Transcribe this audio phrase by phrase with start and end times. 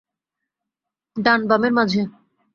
[1.17, 2.01] ডান বামের মাঝে।